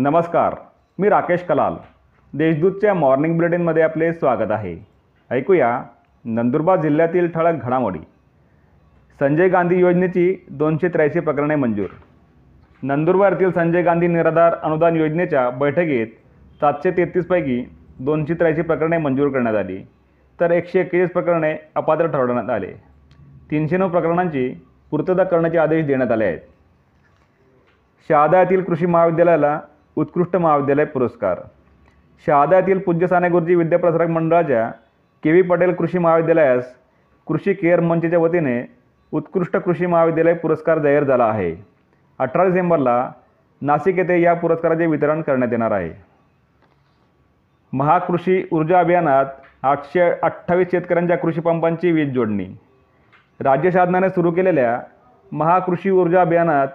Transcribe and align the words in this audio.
नमस्कार 0.00 0.54
मी 0.98 1.08
राकेश 1.08 1.42
कलाल. 1.42 1.74
देशदूतच्या 2.32 2.94
मॉर्निंग 2.94 3.36
बुलेटिनमध्ये 3.36 3.82
आपले 3.82 4.12
स्वागत 4.12 4.50
आहे. 4.50 4.86
ऐकूया 5.30 5.82
नंदुरबार 6.24 6.80
जिल्ह्यातील 6.80 7.28
ठळक 7.28 7.62
घडामोडी. 7.62 7.98
संजय 9.18 9.48
गांधी 9.48 9.78
योजनेची 9.80 10.46
दोनशे 10.50 10.88
त्र्याऐंशी 10.88 11.20
प्रकरणे 11.20 11.54
मंजूर. 11.54 11.86
नंदुरबार 12.82 13.32
येथील 13.32 13.50
संजय 13.50 13.82
गांधी 13.82 14.06
निराधार 14.06 14.54
अनुदान 14.62 14.96
योजनेच्या 14.96 15.50
बैठकीत 15.50 16.06
सातशे 16.60 16.90
तेहतीसपैकी 16.90 17.64
दोनशे 18.00 18.34
त्र्याऐंशी 18.34 18.62
प्रकरणे 18.62 18.98
मंजूर 18.98 19.28
करण्यात 19.28 19.56
आली. 19.56 19.78
तर 20.40 20.50
एकशे 20.50 20.80
एक्केचाळीस 20.80 21.10
प्रकरणे 21.10 21.56
अपात्र 21.74 22.06
ठरवण्यात 22.06 22.50
आले. 22.50 22.72
तीनशे 23.50 23.76
नऊ 23.76 23.88
प्रकरणांची 23.88 24.54
पूर्तता 24.90 25.24
करण्याचे 25.24 25.58
आदेश 25.58 25.86
देण्यात 25.86 26.12
आले 26.12 26.24
आहेत. 26.24 26.38
शहादा 28.08 28.38
येथील 28.38 28.62
कृषी 28.62 28.86
महाविद्यालयाला 28.86 29.60
उत्कृष्ट 29.98 30.36
महाविद्यालय 30.36 30.84
पुरस्कार. 30.84 31.38
शहादा 32.26 32.56
येथील 32.56 32.78
पूज्य 32.78 33.06
साने 33.06 33.28
गुरुजी 33.28 33.54
विद्याप्रसारक 33.54 34.08
मंडळाच्या 34.08 34.68
के 35.24 35.30
व्ही 35.30 35.42
पटेल 35.42 35.72
कृषी 35.74 35.98
महाविद्यालयास 35.98 36.64
कृषी 37.26 37.52
केअर 37.54 37.80
मंचच्या 37.80 38.18
वतीने 38.18 38.60
उत्कृष्ट 39.12 39.56
कृषी 39.56 39.86
महाविद्यालय 39.86 40.34
पुरस्कार 40.34 40.78
जाहीर 40.78 41.04
झाला 41.04 41.24
आहे. 41.24 41.54
अठरा 42.18 42.44
डिसेंबरला 42.44 43.10
नाशिक 43.62 43.98
येथे 43.98 44.20
या 44.20 44.34
पुरस्काराचे 44.34 44.86
वितरण 44.86 45.22
करण्यात 45.22 45.52
येणार 45.52 45.70
आहे. 45.70 45.90
महाकृषी 47.72 48.42
ऊर्जा 48.52 48.80
अभियानात 48.80 49.26
आठशे 49.62 50.10
अठ्ठावीस 50.22 50.70
शेतकऱ्यांच्या 50.70 51.18
कृषीपंपांची 51.18 51.92
वीज 51.92 52.14
जोडणी. 52.14 52.46
राज्य 53.40 53.70
शासनाने 53.70 54.08
सुरू 54.08 54.30
केलेल्या 54.30 54.80
महाकृषी 55.32 55.90
ऊर्जा 55.90 56.20
अभियानात 56.20 56.68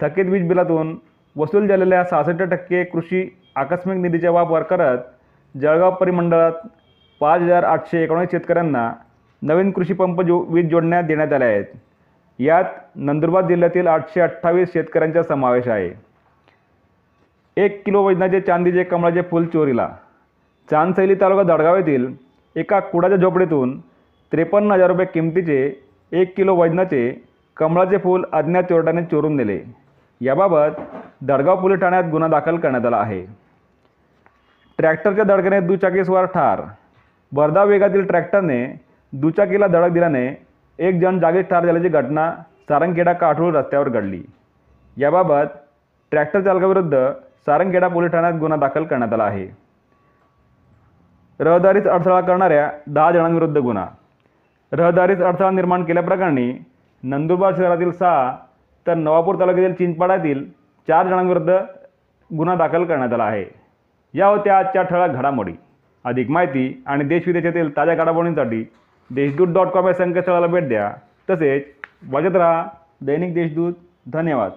थकीत 0.00 0.24
वीज 0.24 0.48
बिलातून 0.48 0.98
वसूल 1.36 1.66
झालेल्या 1.68 2.02
सहासष्ट 2.04 2.42
टक्के 2.42 2.82
कृषी 2.84 3.28
आकस्मिक 3.56 3.98
निधीचा 3.98 4.30
वापर 4.30 4.62
करत 4.62 4.98
जळगाव 5.54 5.94
परिमंडळात 5.94 6.66
पाच 7.20 7.40
हजार 7.40 7.64
आठशे 7.64 8.02
एकोणीस 8.02 8.30
शेतकऱ्यांना 8.30 8.90
नवीन 9.42 9.70
कृषीपंप 9.70 10.20
जो 10.22 10.38
वीज 10.48 10.68
जोडण्यात 10.70 11.04
देण्यात 11.04 11.32
आल्या 11.32 11.48
आहेत. 11.48 11.64
यात 12.38 12.64
नंदुरबार 12.96 13.46
जिल्ह्यातील 13.46 13.86
आठशे 13.86 14.20
अठ्ठावीस 14.20 14.72
शेतकऱ्यांचा 14.72 15.22
समावेश 15.22 15.68
आहे. 15.68 15.90
एक 17.56 17.82
किलो 17.86 18.02
वजनाचे 18.02 18.40
चांदीचे 18.40 18.82
कमळाचे 18.84 19.22
फुल 19.30 19.46
चोरीला. 19.46 19.88
चांदसैली 20.68 21.14
तालुका 21.20 21.42
दडगाव 21.42 21.76
येथील 21.76 22.06
एका 22.56 22.78
कुडाच्या 22.80 23.18
झोपडीतून 23.18 23.78
त्रेपन्न 24.32 24.72
हजार 24.72 24.90
रुपये 24.90 25.06
किमतीचे 25.06 25.60
एक 26.12 26.36
किलो 26.36 26.54
वजनाचे 26.56 27.10
कमळाचे 27.56 27.98
फूल 27.98 28.24
अज्ञात 28.32 28.62
चोरट्याने 28.62 29.04
चोरून 29.04 29.36
नेले. 29.36 29.60
याबाबत 30.20 30.80
दडगाव 31.26 31.60
पोलीस 31.60 31.80
ठाण्यात 31.80 32.04
गुन्हा 32.04 32.28
दाखल 32.28 32.56
करण्यात 32.56 32.86
आला 32.86 32.96
आहे. 32.96 33.26
ट्रॅक्टरच्या 34.78 35.24
धडकेने 35.24 35.60
दुचाकीस्वार 35.60 36.24
ठार. 36.24 36.62
भरधाव 37.32 37.68
वेगातील 37.68 38.06
ट्रॅक्टरने 38.06 38.80
दुचाकीला 39.12 39.66
धडक 39.66 39.90
दिल्याने 39.90 40.46
एक 40.78 41.00
जण 41.00 41.18
जागीच 41.18 41.48
ठार 41.48 41.66
झाल्याची 41.66 41.88
घटना 41.88 42.32
सारंगखेडा 42.68 43.12
काठोळ 43.12 43.54
रस्त्यावर 43.54 43.88
घडली. 43.88 44.22
याबाबत 44.96 45.44
ट्रॅक्टर 46.10 46.40
चालकाविरुद्ध 46.40 46.96
सारंगखेडा 47.46 47.88
पोलीस 47.88 48.12
ठाण्यात 48.12 48.32
गुन्हा 48.32 48.58
दाखल 48.58 48.84
करण्यात 48.84 49.12
आला 49.12 49.24
आहे. 49.24 49.48
रहदारीत 51.40 51.86
अडथळा 51.86 52.20
करणाऱ्या 52.20 52.70
दहा 52.86 53.10
जणांविरुद्ध 53.10 53.58
गुन्हा. 53.58 53.86
रहदारीत 54.72 55.16
अडथळा 55.16 55.50
निर्माण 55.50 55.84
केल्याप्रकरणी 55.84 56.52
नंदुरबार 57.02 57.54
शहरातील 57.56 57.92
सहा 57.92 58.36
तर 58.86 58.94
नवापूर 58.94 59.40
तालुक्यातील 59.40 59.74
चिंचपाड्यातील 59.74 60.61
चार 60.88 61.06
जणांविरुद्ध 61.06 61.50
गुन्हा 62.36 62.54
दाखल 62.54 62.84
करण्यात 62.84 63.12
आला 63.12 63.24
आहे. 63.24 63.44
या 64.14 64.26
होत्या 64.26 64.58
आजच्या 64.58 64.82
ठळक 64.82 65.10
घडामोडी. 65.10 65.52
अधिक 66.04 66.30
माहिती 66.30 66.82
आणि 66.86 67.04
देशविदेशातील 67.04 67.76
ताज्या 67.76 67.94
घडामोडींसाठी 67.94 68.72
देशदूत 69.10 69.48
डॉट 69.48 69.66
कॉम 69.66 69.86
या 69.86 69.94
संकेतस्थळाला 69.94 70.46
भेट 70.46 70.68
द्या. 70.68 70.92
तसेच 71.30 71.64
वाजत 72.10 72.36
राहा 72.36 72.66
दैनिक 73.00 73.34
देशदूत. 73.34 73.72
धन्यवाद. 74.12 74.50